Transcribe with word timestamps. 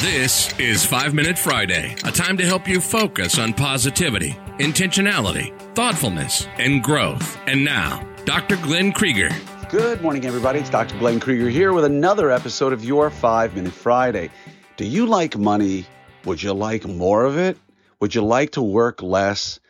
This 0.00 0.58
is 0.58 0.82
5 0.86 1.12
Minute 1.12 1.38
Friday, 1.38 1.94
a 2.04 2.10
time 2.10 2.38
to 2.38 2.46
help 2.46 2.66
you 2.66 2.80
focus 2.80 3.38
on 3.38 3.52
positivity, 3.52 4.30
intentionality, 4.58 5.54
thoughtfulness, 5.74 6.48
and 6.56 6.82
growth. 6.82 7.38
And 7.46 7.66
now, 7.66 8.08
Dr. 8.24 8.56
Glenn 8.56 8.92
Krieger. 8.92 9.28
Good 9.68 10.00
morning, 10.00 10.24
everybody. 10.24 10.60
It's 10.60 10.70
Dr. 10.70 10.98
Glenn 10.98 11.20
Krieger 11.20 11.50
here 11.50 11.74
with 11.74 11.84
another 11.84 12.30
episode 12.30 12.72
of 12.72 12.82
Your 12.82 13.10
5 13.10 13.54
Minute 13.54 13.74
Friday. 13.74 14.30
Do 14.78 14.86
you 14.86 15.04
like 15.04 15.36
money? 15.36 15.84
Would 16.24 16.42
you 16.42 16.54
like 16.54 16.86
more 16.86 17.26
of 17.26 17.36
it? 17.36 17.58
Would 18.00 18.14
you 18.14 18.22
like 18.22 18.52
to 18.52 18.62
work 18.62 19.02
less? 19.02 19.60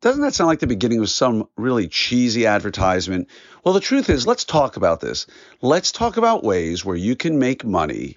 Doesn't 0.00 0.22
that 0.22 0.34
sound 0.34 0.48
like 0.48 0.58
the 0.58 0.66
beginning 0.66 0.98
of 0.98 1.08
some 1.08 1.48
really 1.56 1.86
cheesy 1.86 2.46
advertisement? 2.46 3.28
Well, 3.62 3.74
the 3.74 3.80
truth 3.80 4.10
is, 4.10 4.26
let's 4.26 4.44
talk 4.44 4.76
about 4.76 5.00
this. 5.00 5.28
Let's 5.60 5.92
talk 5.92 6.16
about 6.16 6.42
ways 6.42 6.84
where 6.84 6.96
you 6.96 7.14
can 7.14 7.38
make 7.38 7.64
money 7.64 8.16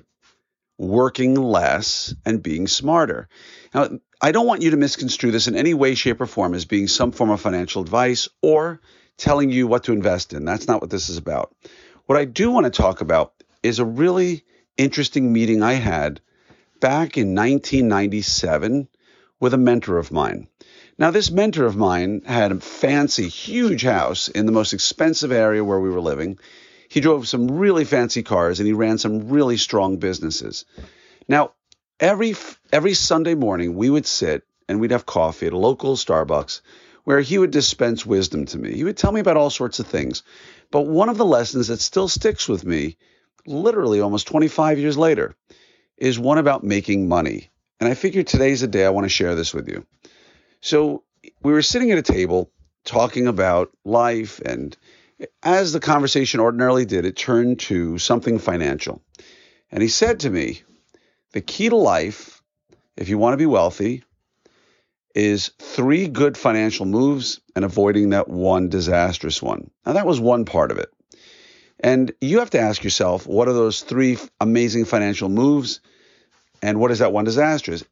working 0.78 1.36
less 1.36 2.14
and 2.26 2.44
being 2.44 2.68
smarter. 2.68 3.28
Now, 3.74 3.90
I 4.22 4.32
don't 4.32 4.48
want 4.48 4.62
you 4.62 4.72
to 4.72 4.78
misconstrue 4.78 5.32
this 5.32 5.48
in 5.48 5.56
any 5.56 5.74
way, 5.74 5.96
shape, 5.96 6.22
or 6.22 6.26
form 6.26 6.54
as 6.54 6.66
being 6.66 6.88
some 6.88 7.12
form 7.12 7.30
of 7.30 7.42
financial 7.42 7.82
advice 7.82 8.28
or 8.42 8.82
telling 9.18 9.50
you 9.50 9.68
what 9.68 9.86
to 9.86 9.94
invest 9.94 10.34
in. 10.34 10.46
That's 10.46 10.68
not 10.68 10.82
what 10.82 10.90
this 10.90 11.10
is 11.10 11.18
about. 11.18 11.56
What 12.06 12.18
I 12.18 12.26
do 12.26 12.52
want 12.52 12.66
to 12.66 12.70
talk 12.70 13.02
about 13.02 13.34
is 13.64 13.80
a 13.80 13.86
really 13.86 14.44
interesting 14.78 15.32
meeting 15.32 15.64
I 15.64 15.74
had 15.74 16.22
back 16.80 17.18
in 17.18 17.34
1997 17.34 18.88
with 19.40 19.54
a 19.54 19.58
mentor 19.58 19.98
of 19.98 20.12
mine. 20.12 20.48
Now, 20.98 21.12
this 21.12 21.32
mentor 21.32 21.66
of 21.66 21.76
mine 21.76 22.22
had 22.26 22.52
a 22.52 22.60
fancy, 22.60 23.28
huge 23.28 23.84
house 23.84 24.28
in 24.28 24.46
the 24.46 24.52
most 24.52 24.74
expensive 24.74 25.32
area 25.32 25.64
where 25.64 25.80
we 25.80 25.90
were 25.90 26.02
living. 26.02 26.40
He 26.90 27.00
drove 27.00 27.28
some 27.28 27.50
really 27.50 27.86
fancy 27.86 28.24
cars 28.24 28.60
and 28.60 28.68
he 28.68 28.74
ran 28.74 28.98
some 28.98 29.30
really 29.30 29.58
strong 29.58 29.98
businesses. 29.98 30.66
Now, 31.28 31.52
every 32.00 32.36
every 32.72 32.94
Sunday 32.94 33.36
morning 33.36 33.76
we 33.76 33.90
would 33.90 34.06
sit 34.06 34.44
and 34.68 34.80
we'd 34.80 34.92
have 34.92 35.06
coffee 35.06 35.48
at 35.48 35.54
a 35.54 35.58
local 35.58 35.96
Starbucks 35.96 36.62
where 37.04 37.22
he 37.22 37.38
would 37.38 37.52
dispense 37.52 38.06
wisdom 38.06 38.46
to 38.48 38.58
me. 38.58 38.74
He 38.74 38.84
would 38.84 38.98
tell 38.98 39.12
me 39.12 39.20
about 39.20 39.38
all 39.38 39.50
sorts 39.50 39.80
of 39.80 39.88
things. 39.88 40.24
But 40.72 40.88
one 40.88 41.10
of 41.10 41.18
the 41.18 41.26
lessons 41.26 41.68
that 41.68 41.80
still 41.80 42.08
sticks 42.08 42.50
with 42.50 42.66
me, 42.66 42.98
literally 43.46 44.02
almost 44.02 44.28
25 44.28 44.80
years 44.80 44.98
later, 44.98 45.36
is 45.98 46.20
one 46.20 46.40
about 46.40 46.64
making 46.64 47.08
money. 47.08 47.52
And 47.80 47.88
I 47.88 47.94
figured 47.94 48.28
today's 48.28 48.62
the 48.62 48.68
day 48.68 48.86
I 48.86 48.90
want 48.90 49.06
to 49.06 49.10
share 49.10 49.36
this 49.36 49.54
with 49.54 49.70
you. 49.70 49.86
So 50.62 51.04
we 51.44 51.54
were 51.54 51.62
sitting 51.62 51.92
at 51.92 52.00
a 52.00 52.02
table 52.02 52.52
talking 52.84 53.28
about 53.28 53.72
life 53.84 54.40
and 54.40 54.76
as 55.44 55.72
the 55.72 55.80
conversation 55.80 56.40
ordinarily 56.40 56.86
did, 56.86 57.06
it 57.06 57.16
turned 57.16 57.60
to 57.62 57.98
something 57.98 58.40
financial. 58.40 59.02
And 59.72 59.82
he 59.82 59.90
said 59.90 60.22
to 60.22 60.30
me, 60.30 60.64
The 61.34 61.42
key 61.42 61.70
to 61.70 61.76
life, 61.76 62.42
if 62.98 63.10
you 63.10 63.18
want 63.18 63.34
to 63.34 63.38
be 63.38 63.46
wealthy, 63.46 64.04
is 65.14 65.52
three 65.60 66.08
good 66.08 66.38
financial 66.38 66.86
moves 66.86 67.40
and 67.56 67.64
avoiding 67.64 68.10
that 68.10 68.28
one 68.28 68.68
disastrous 68.68 69.42
one. 69.42 69.72
Now, 69.86 69.94
that 69.94 70.06
was 70.06 70.20
one 70.20 70.44
part 70.44 70.72
of 70.72 70.78
it. 70.78 70.90
And 71.80 72.12
you 72.20 72.40
have 72.40 72.50
to 72.52 72.60
ask 72.60 72.84
yourself, 72.84 73.26
what 73.26 73.48
are 73.48 73.54
those 73.54 73.82
three 73.82 74.18
amazing 74.42 74.86
financial 74.86 75.30
moves? 75.30 75.80
And 76.62 76.80
what 76.80 76.92
is 76.92 77.00
that 77.00 77.14
one 77.14 77.26
disastrous? 77.26 77.84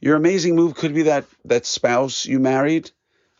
Your 0.00 0.16
amazing 0.16 0.54
move 0.54 0.74
could 0.74 0.94
be 0.94 1.02
that 1.02 1.24
that 1.46 1.64
spouse 1.64 2.26
you 2.26 2.38
married 2.38 2.90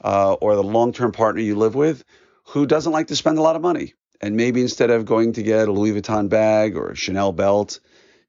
uh, 0.02 0.34
or 0.34 0.54
the 0.54 0.62
long-term 0.62 1.12
partner 1.12 1.42
you 1.42 1.56
live 1.56 1.74
with 1.74 2.04
who 2.48 2.66
doesn't 2.66 2.92
like 2.92 3.08
to 3.08 3.16
spend 3.16 3.38
a 3.38 3.42
lot 3.42 3.56
of 3.56 3.62
money. 3.62 3.94
And 4.20 4.36
maybe 4.36 4.62
instead 4.62 4.90
of 4.90 5.04
going 5.04 5.34
to 5.34 5.42
get 5.42 5.68
a 5.68 5.72
Louis 5.72 6.00
Vuitton 6.00 6.28
bag 6.28 6.76
or 6.76 6.90
a 6.90 6.96
Chanel 6.96 7.32
belt, 7.32 7.80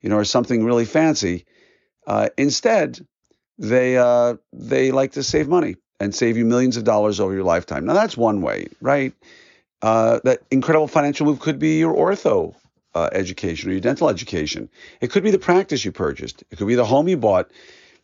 you 0.02 0.10
know, 0.10 0.18
or 0.18 0.26
something 0.26 0.66
really 0.66 0.86
fancy, 0.86 1.46
uh, 2.06 2.30
instead 2.38 3.00
they 3.58 3.98
uh, 3.98 4.36
they 4.54 4.92
like 4.92 5.14
to 5.14 5.24
save 5.24 5.48
money 5.48 5.78
and 6.00 6.14
save 6.14 6.38
you 6.38 6.46
millions 6.46 6.78
of 6.78 6.84
dollars 6.84 7.20
over 7.20 7.34
your 7.34 7.44
lifetime. 7.44 7.86
Now 7.86 7.94
that's 7.94 8.18
one 8.18 8.42
way, 8.42 8.68
right? 8.82 9.14
Uh, 9.82 10.20
that 10.24 10.42
incredible 10.52 10.88
financial 10.88 11.26
move 11.26 11.40
could 11.40 11.60
be 11.60 11.78
your 11.80 11.94
ortho 11.96 12.56
uh, 12.96 13.10
education 13.12 13.70
or 13.70 13.74
your 13.74 13.82
dental 13.82 14.10
education. 14.10 14.70
It 15.02 15.12
could 15.12 15.24
be 15.24 15.32
the 15.32 15.40
practice 15.40 15.86
you 15.86 15.92
purchased. 15.92 16.44
It 16.52 16.58
could 16.58 16.68
be 16.68 16.76
the 16.76 16.86
home 16.86 17.08
you 17.08 17.18
bought 17.18 17.52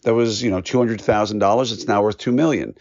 that 0.04 0.14
was 0.14 0.42
you 0.42 0.52
know 0.52 0.62
two 0.62 0.78
hundred 0.78 1.02
thousand 1.02 1.40
dollars. 1.40 1.72
It's 1.72 1.88
now 1.88 2.04
worth 2.04 2.18
two 2.18 2.32
million. 2.32 2.76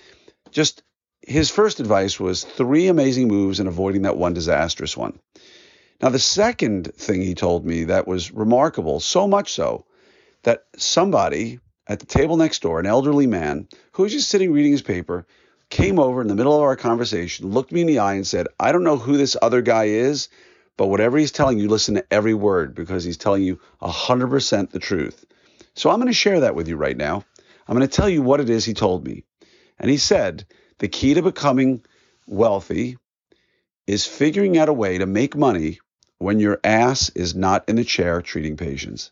Just 0.50 0.82
his 1.26 1.50
first 1.50 1.80
advice 1.80 2.18
was 2.18 2.44
three 2.44 2.88
amazing 2.88 3.28
moves 3.28 3.60
and 3.60 3.68
avoiding 3.68 4.02
that 4.02 4.16
one 4.16 4.34
disastrous 4.34 4.96
one. 4.96 5.18
Now, 6.00 6.08
the 6.08 6.18
second 6.18 6.92
thing 6.94 7.22
he 7.22 7.34
told 7.34 7.64
me 7.64 7.84
that 7.84 8.08
was 8.08 8.32
remarkable, 8.32 8.98
so 8.98 9.28
much 9.28 9.52
so 9.52 9.84
that 10.42 10.64
somebody 10.76 11.60
at 11.86 12.00
the 12.00 12.06
table 12.06 12.36
next 12.36 12.62
door, 12.62 12.80
an 12.80 12.86
elderly 12.86 13.26
man 13.26 13.68
who 13.92 14.02
was 14.02 14.12
just 14.12 14.28
sitting 14.28 14.52
reading 14.52 14.72
his 14.72 14.82
paper, 14.82 15.26
came 15.70 15.98
over 15.98 16.20
in 16.20 16.28
the 16.28 16.34
middle 16.34 16.54
of 16.54 16.62
our 16.62 16.76
conversation, 16.76 17.50
looked 17.50 17.72
me 17.72 17.80
in 17.80 17.86
the 17.86 17.98
eye, 18.00 18.14
and 18.14 18.26
said, 18.26 18.46
I 18.58 18.72
don't 18.72 18.84
know 18.84 18.98
who 18.98 19.16
this 19.16 19.36
other 19.40 19.62
guy 19.62 19.84
is, 19.84 20.28
but 20.76 20.88
whatever 20.88 21.18
he's 21.18 21.32
telling 21.32 21.58
you, 21.58 21.68
listen 21.68 21.94
to 21.94 22.12
every 22.12 22.34
word 22.34 22.74
because 22.74 23.04
he's 23.04 23.16
telling 23.16 23.42
you 23.42 23.60
100% 23.80 24.70
the 24.70 24.78
truth. 24.78 25.24
So 25.74 25.90
I'm 25.90 25.98
going 25.98 26.08
to 26.08 26.12
share 26.12 26.40
that 26.40 26.54
with 26.54 26.68
you 26.68 26.76
right 26.76 26.96
now. 26.96 27.24
I'm 27.66 27.76
going 27.76 27.88
to 27.88 27.96
tell 27.96 28.08
you 28.08 28.22
what 28.22 28.40
it 28.40 28.50
is 28.50 28.64
he 28.64 28.74
told 28.74 29.06
me. 29.06 29.24
And 29.78 29.90
he 29.90 29.96
said 29.96 30.44
the 30.78 30.88
key 30.88 31.14
to 31.14 31.22
becoming 31.22 31.84
wealthy 32.26 32.98
is 33.86 34.06
figuring 34.06 34.58
out 34.58 34.68
a 34.68 34.72
way 34.72 34.98
to 34.98 35.06
make 35.06 35.36
money 35.36 35.78
when 36.18 36.38
your 36.38 36.60
ass 36.62 37.10
is 37.10 37.34
not 37.34 37.68
in 37.68 37.76
the 37.76 37.84
chair 37.84 38.22
treating 38.22 38.56
patients. 38.56 39.10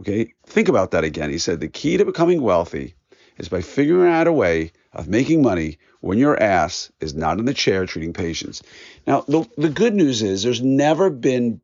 Okay, 0.00 0.34
think 0.44 0.68
about 0.68 0.90
that 0.90 1.04
again. 1.04 1.30
He 1.30 1.38
said 1.38 1.60
the 1.60 1.68
key 1.68 1.96
to 1.96 2.04
becoming 2.04 2.42
wealthy 2.42 2.94
is 3.38 3.48
by 3.48 3.62
figuring 3.62 4.12
out 4.12 4.26
a 4.26 4.32
way 4.32 4.72
of 4.92 5.08
making 5.08 5.42
money 5.42 5.78
when 6.00 6.18
your 6.18 6.40
ass 6.40 6.90
is 7.00 7.14
not 7.14 7.38
in 7.38 7.44
the 7.44 7.54
chair 7.54 7.86
treating 7.86 8.12
patients. 8.12 8.62
Now, 9.06 9.22
the, 9.22 9.48
the 9.56 9.68
good 9.68 9.94
news 9.94 10.22
is 10.22 10.42
there's 10.42 10.62
never 10.62 11.10
been 11.10 11.60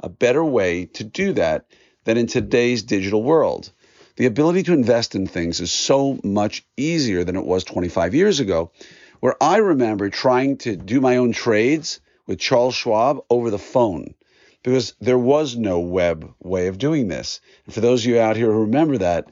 a 0.00 0.08
better 0.08 0.44
way 0.44 0.86
to 0.86 1.04
do 1.04 1.32
that 1.34 1.66
than 2.04 2.16
in 2.16 2.26
today's 2.26 2.82
digital 2.82 3.22
world 3.22 3.72
the 4.16 4.26
ability 4.26 4.62
to 4.64 4.72
invest 4.72 5.16
in 5.16 5.26
things 5.26 5.60
is 5.60 5.72
so 5.72 6.18
much 6.22 6.64
easier 6.76 7.24
than 7.24 7.36
it 7.36 7.44
was 7.44 7.64
25 7.64 8.14
years 8.14 8.38
ago, 8.38 8.70
where 9.18 9.34
I 9.42 9.56
remember 9.56 10.08
trying 10.08 10.58
to 10.58 10.76
do 10.76 11.00
my 11.00 11.16
own 11.16 11.32
trades 11.32 12.00
with 12.26 12.38
Charles 12.38 12.76
Schwab 12.76 13.24
over 13.28 13.50
the 13.50 13.58
phone 13.58 14.14
because 14.62 14.94
there 15.00 15.18
was 15.18 15.56
no 15.56 15.80
web 15.80 16.32
way 16.38 16.68
of 16.68 16.78
doing 16.78 17.08
this. 17.08 17.40
And 17.66 17.74
for 17.74 17.80
those 17.80 18.04
of 18.04 18.10
you 18.10 18.20
out 18.20 18.36
here 18.36 18.52
who 18.52 18.60
remember 18.60 18.98
that, 18.98 19.30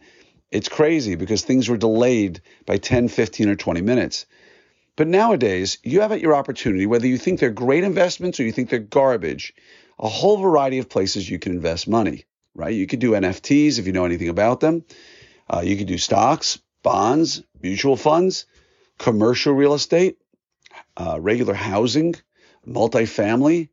it's 0.51 0.69
crazy 0.69 1.15
because 1.15 1.43
things 1.43 1.69
were 1.69 1.77
delayed 1.77 2.41
by 2.67 2.77
10, 2.77 3.09
15, 3.09 3.49
or 3.51 3.57
20 3.57 3.81
minutes. 3.83 4.27
But 4.97 5.09
nowadays, 5.09 5.79
you 5.85 6.01
have 6.01 6.13
at 6.13 6.21
your 6.21 6.35
opportunity, 6.35 6.87
whether 6.87 7.07
you 7.07 7.19
think 7.19 7.39
they're 7.39 7.51
great 7.51 7.85
investments 7.85 8.41
or 8.41 8.43
you 8.43 8.53
think 8.53 8.69
they're 8.69 8.79
garbage, 8.81 9.55
a 9.99 10.09
whole 10.09 10.39
variety 10.39 10.79
of 10.79 10.91
places 10.91 11.31
you 11.31 11.39
can 11.39 11.53
invest 11.53 11.89
money 11.89 12.27
right? 12.55 12.75
You 12.75 12.87
could 12.87 13.01
do 13.01 13.13
NFTs 13.13 13.79
if 13.79 13.87
you 13.87 13.93
know 13.93 14.05
anything 14.05 14.29
about 14.29 14.61
them. 14.61 14.85
Uh, 15.49 15.61
you 15.61 15.77
could 15.77 15.87
do 15.87 15.99
stocks, 15.99 16.61
bonds, 16.83 17.43
mutual 17.61 17.97
funds, 17.97 18.47
commercial 18.99 19.53
real 19.53 19.75
estate, 19.75 20.19
uh, 20.97 21.19
regular 21.21 21.55
housing, 21.55 22.15
multifamily. 22.67 23.69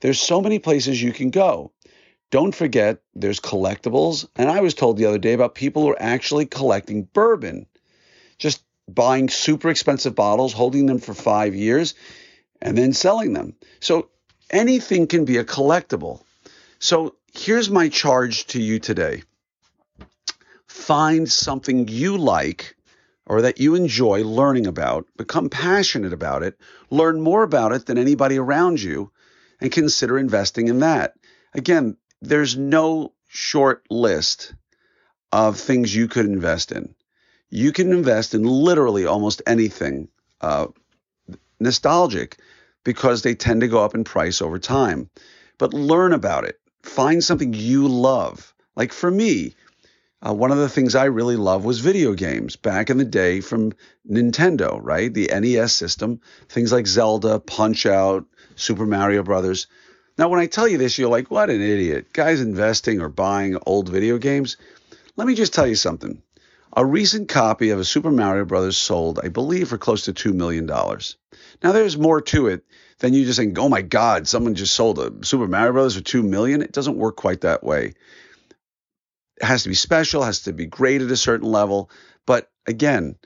There's 0.00 0.20
so 0.20 0.40
many 0.40 0.58
places 0.58 1.00
you 1.00 1.12
can 1.12 1.30
go. 1.30 1.72
Don't 2.30 2.54
forget, 2.54 3.02
there's 3.14 3.40
collectibles. 3.40 4.26
And 4.36 4.48
I 4.48 4.60
was 4.60 4.74
told 4.74 4.96
the 4.96 5.06
other 5.06 5.18
day 5.18 5.34
about 5.34 5.54
people 5.54 5.82
who 5.82 5.90
are 5.90 6.02
actually 6.02 6.46
collecting 6.46 7.04
bourbon, 7.04 7.66
just 8.38 8.62
buying 8.88 9.28
super 9.28 9.68
expensive 9.68 10.14
bottles, 10.14 10.52
holding 10.52 10.86
them 10.86 10.98
for 10.98 11.14
five 11.14 11.54
years, 11.54 11.94
and 12.60 12.76
then 12.76 12.92
selling 12.92 13.32
them. 13.32 13.54
So 13.80 14.08
anything 14.50 15.06
can 15.06 15.24
be 15.24 15.36
a 15.36 15.44
collectible. 15.44 16.22
So 16.82 17.14
here's 17.32 17.70
my 17.70 17.88
charge 17.88 18.46
to 18.48 18.60
you 18.60 18.80
today 18.80 19.22
find 20.66 21.30
something 21.30 21.86
you 21.86 22.18
like 22.18 22.74
or 23.24 23.42
that 23.42 23.60
you 23.60 23.76
enjoy 23.76 24.24
learning 24.24 24.66
about, 24.66 25.06
become 25.16 25.48
passionate 25.48 26.12
about 26.12 26.42
it, 26.42 26.58
learn 26.90 27.20
more 27.20 27.44
about 27.44 27.70
it 27.70 27.86
than 27.86 27.98
anybody 27.98 28.36
around 28.36 28.82
you, 28.82 29.12
and 29.60 29.70
consider 29.70 30.18
investing 30.18 30.66
in 30.66 30.80
that. 30.80 31.14
Again, 31.54 31.96
there's 32.20 32.56
no 32.56 33.12
short 33.28 33.84
list 33.88 34.52
of 35.30 35.60
things 35.60 35.94
you 35.94 36.08
could 36.08 36.26
invest 36.26 36.72
in. 36.72 36.96
You 37.48 37.70
can 37.70 37.92
invest 37.92 38.34
in 38.34 38.42
literally 38.42 39.06
almost 39.06 39.40
anything 39.46 40.08
uh, 40.40 40.66
nostalgic 41.60 42.38
because 42.82 43.22
they 43.22 43.36
tend 43.36 43.60
to 43.60 43.68
go 43.68 43.84
up 43.84 43.94
in 43.94 44.02
price 44.02 44.42
over 44.42 44.58
time. 44.58 45.10
But 45.58 45.72
learn 45.72 46.12
about 46.12 46.44
it 46.44 46.58
find 46.82 47.22
something 47.22 47.54
you 47.54 47.88
love. 47.88 48.54
Like 48.76 48.92
for 48.92 49.10
me, 49.10 49.54
uh, 50.26 50.32
one 50.32 50.52
of 50.52 50.58
the 50.58 50.68
things 50.68 50.94
I 50.94 51.06
really 51.06 51.36
love 51.36 51.64
was 51.64 51.80
video 51.80 52.14
games 52.14 52.56
back 52.56 52.90
in 52.90 52.96
the 52.96 53.04
day 53.04 53.40
from 53.40 53.72
Nintendo, 54.08 54.78
right? 54.80 55.12
The 55.12 55.30
NES 55.32 55.74
system, 55.74 56.20
things 56.48 56.72
like 56.72 56.86
Zelda, 56.86 57.40
Punch 57.40 57.86
Out, 57.86 58.24
Super 58.54 58.86
Mario 58.86 59.22
Brothers. 59.22 59.66
Now, 60.18 60.28
when 60.28 60.40
I 60.40 60.46
tell 60.46 60.68
you 60.68 60.78
this, 60.78 60.98
you're 60.98 61.08
like, 61.08 61.30
what 61.30 61.50
an 61.50 61.60
idiot. 61.60 62.12
Guys 62.12 62.40
investing 62.40 63.00
or 63.00 63.08
buying 63.08 63.56
old 63.66 63.88
video 63.88 64.18
games. 64.18 64.56
Let 65.16 65.26
me 65.26 65.34
just 65.34 65.54
tell 65.54 65.66
you 65.66 65.74
something. 65.74 66.22
A 66.74 66.84
recent 66.84 67.28
copy 67.28 67.70
of 67.70 67.78
a 67.78 67.84
Super 67.84 68.10
Mario 68.10 68.46
Brothers 68.46 68.78
sold, 68.78 69.20
I 69.22 69.28
believe, 69.28 69.68
for 69.68 69.76
close 69.76 70.04
to 70.06 70.12
$2 70.14 70.34
million. 70.34 70.66
Now, 70.66 71.72
there's 71.72 71.98
more 71.98 72.22
to 72.22 72.46
it 72.46 72.64
than 72.98 73.12
you 73.12 73.26
just 73.26 73.36
saying, 73.36 73.58
oh 73.58 73.68
my 73.68 73.82
God, 73.82 74.26
someone 74.26 74.54
just 74.54 74.72
sold 74.74 74.98
a 74.98 75.24
Super 75.24 75.46
Mario 75.46 75.72
Brothers 75.72 75.96
for 75.96 76.02
$2 76.02 76.24
million. 76.24 76.62
It 76.62 76.72
doesn't 76.72 76.96
work 76.96 77.16
quite 77.16 77.42
that 77.42 77.62
way. 77.62 77.92
It 79.36 79.44
has 79.44 79.64
to 79.64 79.68
be 79.68 79.74
special, 79.74 80.22
has 80.22 80.42
to 80.42 80.52
be 80.54 80.66
great 80.66 81.02
at 81.02 81.10
a 81.10 81.16
certain 81.16 81.50
level. 81.50 81.90
But 82.26 82.50
again, 82.66 83.16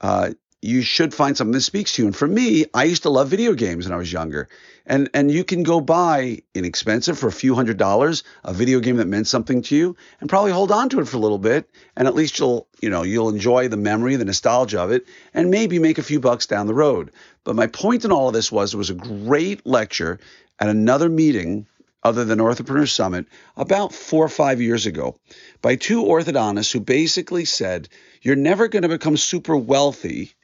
uh, 0.00 0.30
you 0.66 0.82
should 0.82 1.14
find 1.14 1.36
something 1.36 1.52
that 1.52 1.60
speaks 1.60 1.92
to 1.92 2.02
you. 2.02 2.08
And 2.08 2.16
for 2.16 2.26
me, 2.26 2.66
I 2.74 2.84
used 2.84 3.04
to 3.04 3.10
love 3.10 3.28
video 3.28 3.54
games 3.54 3.86
when 3.86 3.94
I 3.94 3.98
was 3.98 4.12
younger. 4.12 4.48
And 4.84 5.08
and 5.14 5.30
you 5.30 5.44
can 5.44 5.62
go 5.62 5.80
buy 5.80 6.42
inexpensive 6.54 7.18
for 7.18 7.28
a 7.28 7.32
few 7.32 7.54
hundred 7.54 7.76
dollars 7.76 8.24
a 8.44 8.52
video 8.52 8.80
game 8.80 8.96
that 8.96 9.06
meant 9.06 9.28
something 9.28 9.62
to 9.62 9.76
you 9.76 9.96
and 10.20 10.28
probably 10.28 10.52
hold 10.52 10.72
on 10.72 10.88
to 10.88 11.00
it 11.00 11.08
for 11.08 11.16
a 11.16 11.20
little 11.20 11.38
bit 11.38 11.70
and 11.96 12.06
at 12.08 12.14
least 12.14 12.38
you'll, 12.38 12.66
you 12.80 12.90
know, 12.90 13.02
you'll 13.02 13.28
enjoy 13.28 13.68
the 13.68 13.76
memory, 13.76 14.16
the 14.16 14.24
nostalgia 14.24 14.80
of 14.80 14.90
it 14.90 15.06
and 15.34 15.50
maybe 15.50 15.78
make 15.78 15.98
a 15.98 16.02
few 16.02 16.20
bucks 16.20 16.46
down 16.46 16.66
the 16.66 16.74
road. 16.74 17.12
But 17.44 17.56
my 17.56 17.68
point 17.68 18.04
in 18.04 18.12
all 18.12 18.28
of 18.28 18.34
this 18.34 18.50
was 18.50 18.74
it 18.74 18.76
was 18.76 18.90
a 18.90 18.94
great 18.94 19.66
lecture 19.66 20.18
at 20.58 20.68
another 20.68 21.08
meeting 21.08 21.66
other 22.02 22.24
than 22.24 22.38
Orthopreneur 22.38 22.88
Summit 22.88 23.26
about 23.56 23.92
four 23.92 24.24
or 24.24 24.28
five 24.28 24.60
years 24.60 24.86
ago 24.86 25.18
by 25.62 25.76
two 25.76 26.04
orthodontists 26.04 26.72
who 26.72 26.80
basically 26.80 27.44
said, 27.44 27.88
You're 28.22 28.36
never 28.36 28.68
going 28.68 28.82
to 28.82 28.88
become 28.88 29.16
super 29.16 29.56
wealthy 29.56 30.34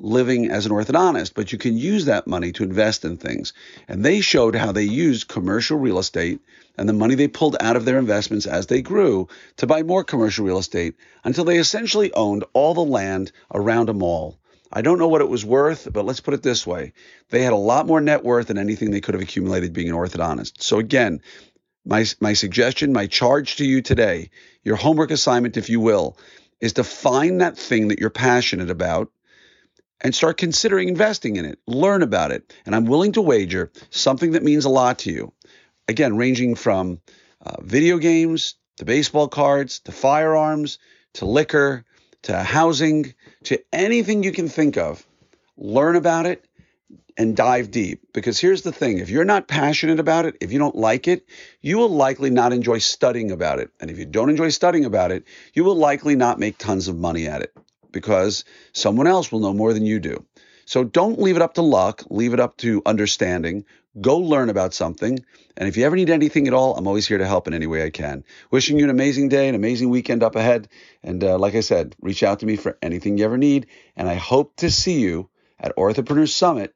living 0.00 0.50
as 0.50 0.66
an 0.66 0.72
orthodontist, 0.72 1.34
but 1.34 1.52
you 1.52 1.58
can 1.58 1.76
use 1.76 2.06
that 2.06 2.26
money 2.26 2.52
to 2.52 2.64
invest 2.64 3.04
in 3.04 3.16
things. 3.16 3.52
And 3.86 4.04
they 4.04 4.20
showed 4.20 4.56
how 4.56 4.72
they 4.72 4.82
used 4.82 5.28
commercial 5.28 5.78
real 5.78 5.98
estate 5.98 6.40
and 6.78 6.88
the 6.88 6.94
money 6.94 7.14
they 7.14 7.28
pulled 7.28 7.56
out 7.60 7.76
of 7.76 7.84
their 7.84 7.98
investments 7.98 8.46
as 8.46 8.66
they 8.66 8.80
grew 8.80 9.28
to 9.58 9.66
buy 9.66 9.82
more 9.82 10.02
commercial 10.02 10.46
real 10.46 10.58
estate 10.58 10.94
until 11.22 11.44
they 11.44 11.58
essentially 11.58 12.12
owned 12.14 12.44
all 12.54 12.74
the 12.74 12.80
land 12.80 13.30
around 13.52 13.88
a 13.88 13.94
mall. 13.94 14.38
I 14.72 14.82
don't 14.82 14.98
know 14.98 15.08
what 15.08 15.20
it 15.20 15.28
was 15.28 15.44
worth, 15.44 15.88
but 15.92 16.06
let's 16.06 16.20
put 16.20 16.34
it 16.34 16.42
this 16.42 16.66
way. 16.66 16.92
They 17.28 17.42
had 17.42 17.52
a 17.52 17.56
lot 17.56 17.86
more 17.86 18.00
net 18.00 18.24
worth 18.24 18.46
than 18.46 18.58
anything 18.58 18.90
they 18.90 19.00
could 19.00 19.14
have 19.14 19.22
accumulated 19.22 19.72
being 19.72 19.88
an 19.88 19.96
orthodontist. 19.96 20.62
So 20.62 20.78
again, 20.78 21.20
my, 21.84 22.06
my 22.20 22.34
suggestion, 22.34 22.92
my 22.92 23.06
charge 23.06 23.56
to 23.56 23.64
you 23.64 23.82
today, 23.82 24.30
your 24.62 24.76
homework 24.76 25.10
assignment, 25.10 25.56
if 25.56 25.68
you 25.68 25.80
will, 25.80 26.16
is 26.60 26.74
to 26.74 26.84
find 26.84 27.40
that 27.40 27.58
thing 27.58 27.88
that 27.88 27.98
you're 27.98 28.10
passionate 28.10 28.70
about 28.70 29.10
and 30.00 30.14
start 30.14 30.36
considering 30.36 30.88
investing 30.88 31.36
in 31.36 31.44
it. 31.44 31.58
Learn 31.66 32.02
about 32.02 32.30
it. 32.32 32.54
And 32.66 32.74
I'm 32.74 32.86
willing 32.86 33.12
to 33.12 33.22
wager 33.22 33.70
something 33.90 34.32
that 34.32 34.42
means 34.42 34.64
a 34.64 34.70
lot 34.70 35.00
to 35.00 35.12
you. 35.12 35.32
Again, 35.88 36.16
ranging 36.16 36.54
from 36.54 37.00
uh, 37.44 37.56
video 37.62 37.98
games 37.98 38.54
to 38.78 38.84
baseball 38.84 39.28
cards 39.28 39.80
to 39.80 39.92
firearms 39.92 40.78
to 41.14 41.26
liquor 41.26 41.84
to 42.22 42.36
housing 42.42 43.14
to 43.44 43.60
anything 43.72 44.22
you 44.22 44.32
can 44.32 44.48
think 44.48 44.76
of. 44.76 45.06
Learn 45.56 45.96
about 45.96 46.26
it 46.26 46.44
and 47.16 47.36
dive 47.36 47.70
deep. 47.70 48.12
Because 48.12 48.38
here's 48.38 48.62
the 48.62 48.72
thing 48.72 48.98
if 48.98 49.10
you're 49.10 49.24
not 49.24 49.48
passionate 49.48 50.00
about 50.00 50.26
it, 50.26 50.36
if 50.40 50.52
you 50.52 50.58
don't 50.58 50.76
like 50.76 51.08
it, 51.08 51.26
you 51.60 51.76
will 51.76 51.88
likely 51.88 52.30
not 52.30 52.52
enjoy 52.52 52.78
studying 52.78 53.30
about 53.30 53.58
it. 53.58 53.70
And 53.80 53.90
if 53.90 53.98
you 53.98 54.06
don't 54.06 54.30
enjoy 54.30 54.50
studying 54.50 54.84
about 54.84 55.10
it, 55.10 55.24
you 55.52 55.64
will 55.64 55.76
likely 55.76 56.14
not 56.14 56.38
make 56.38 56.56
tons 56.56 56.88
of 56.88 56.96
money 56.96 57.26
at 57.26 57.42
it 57.42 57.54
because 57.92 58.44
someone 58.72 59.06
else 59.06 59.30
will 59.30 59.40
know 59.40 59.52
more 59.52 59.72
than 59.72 59.84
you 59.84 60.00
do. 60.00 60.24
So 60.64 60.84
don't 60.84 61.20
leave 61.20 61.36
it 61.36 61.42
up 61.42 61.54
to 61.54 61.62
luck, 61.62 62.04
leave 62.10 62.32
it 62.32 62.40
up 62.40 62.56
to 62.58 62.80
understanding. 62.86 63.64
Go 64.00 64.18
learn 64.18 64.50
about 64.50 64.72
something. 64.72 65.18
And 65.56 65.68
if 65.68 65.76
you 65.76 65.84
ever 65.84 65.96
need 65.96 66.10
anything 66.10 66.46
at 66.46 66.54
all, 66.54 66.76
I'm 66.76 66.86
always 66.86 67.08
here 67.08 67.18
to 67.18 67.26
help 67.26 67.48
in 67.48 67.54
any 67.54 67.66
way 67.66 67.84
I 67.84 67.90
can. 67.90 68.22
Wishing 68.52 68.78
you 68.78 68.84
an 68.84 68.90
amazing 68.90 69.30
day, 69.30 69.48
an 69.48 69.56
amazing 69.56 69.90
weekend 69.90 70.22
up 70.22 70.36
ahead. 70.36 70.68
And 71.02 71.24
uh, 71.24 71.38
like 71.38 71.56
I 71.56 71.60
said, 71.60 71.96
reach 72.00 72.22
out 72.22 72.38
to 72.40 72.46
me 72.46 72.54
for 72.54 72.78
anything 72.82 73.18
you 73.18 73.24
ever 73.24 73.36
need. 73.36 73.66
And 73.96 74.08
I 74.08 74.14
hope 74.14 74.54
to 74.56 74.70
see 74.70 75.00
you 75.00 75.28
at 75.58 75.74
Orthopreneur 75.76 76.28
Summit 76.28 76.72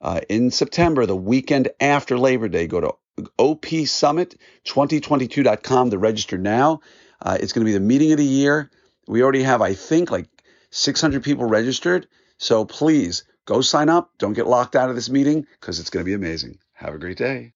uh, 0.00 0.20
in 0.28 0.52
September, 0.52 1.04
the 1.04 1.16
weekend 1.16 1.70
after 1.80 2.16
Labor 2.16 2.48
Day. 2.48 2.68
Go 2.68 2.80
to 2.80 2.94
opsummit2022.com 3.38 5.90
to 5.90 5.98
register 5.98 6.38
now. 6.38 6.80
Uh, 7.20 7.36
it's 7.40 7.52
going 7.52 7.64
to 7.64 7.70
be 7.70 7.76
the 7.76 7.80
meeting 7.80 8.12
of 8.12 8.18
the 8.18 8.24
year. 8.24 8.70
We 9.08 9.22
already 9.22 9.42
have, 9.42 9.62
I 9.62 9.74
think, 9.74 10.12
like 10.12 10.28
600 10.76 11.24
people 11.24 11.46
registered. 11.46 12.06
So 12.38 12.64
please 12.64 13.24
go 13.46 13.60
sign 13.62 13.88
up. 13.88 14.12
Don't 14.18 14.34
get 14.34 14.46
locked 14.46 14.76
out 14.76 14.90
of 14.90 14.94
this 14.94 15.10
meeting 15.10 15.46
because 15.60 15.80
it's 15.80 15.90
going 15.90 16.04
to 16.04 16.08
be 16.08 16.14
amazing. 16.14 16.58
Have 16.74 16.94
a 16.94 16.98
great 16.98 17.16
day. 17.16 17.54